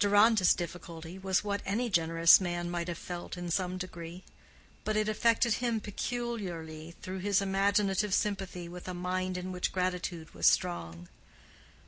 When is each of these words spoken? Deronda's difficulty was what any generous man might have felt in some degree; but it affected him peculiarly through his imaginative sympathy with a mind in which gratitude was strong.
Deronda's 0.00 0.54
difficulty 0.54 1.18
was 1.20 1.44
what 1.44 1.62
any 1.64 1.88
generous 1.88 2.40
man 2.40 2.68
might 2.68 2.88
have 2.88 2.98
felt 2.98 3.36
in 3.36 3.48
some 3.48 3.78
degree; 3.78 4.24
but 4.82 4.96
it 4.96 5.08
affected 5.08 5.54
him 5.62 5.78
peculiarly 5.78 6.96
through 7.00 7.20
his 7.20 7.40
imaginative 7.40 8.12
sympathy 8.12 8.68
with 8.68 8.88
a 8.88 8.92
mind 8.92 9.36
in 9.38 9.52
which 9.52 9.70
gratitude 9.70 10.34
was 10.34 10.48
strong. 10.48 11.08